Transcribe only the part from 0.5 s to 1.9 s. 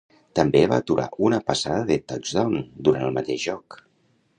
va aturar una passada